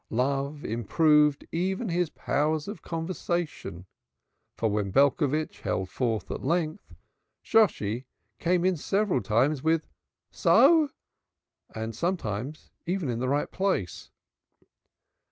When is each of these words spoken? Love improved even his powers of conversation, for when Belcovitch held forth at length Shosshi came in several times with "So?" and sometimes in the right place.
Love 0.09 0.65
improved 0.65 1.45
even 1.51 1.89
his 1.89 2.09
powers 2.09 2.67
of 2.67 2.81
conversation, 2.81 3.85
for 4.57 4.67
when 4.67 4.89
Belcovitch 4.89 5.59
held 5.59 5.89
forth 5.91 6.31
at 6.31 6.41
length 6.41 6.95
Shosshi 7.43 8.07
came 8.39 8.65
in 8.65 8.77
several 8.77 9.21
times 9.21 9.61
with 9.61 9.85
"So?" 10.31 10.89
and 11.75 11.95
sometimes 11.95 12.71
in 12.87 13.19
the 13.19 13.29
right 13.29 13.51
place. 13.51 14.09